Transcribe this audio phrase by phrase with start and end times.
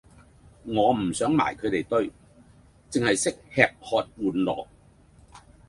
[0.65, 2.11] 我唔想埋佢地堆，
[2.89, 4.65] 剩係識吃喝玩樂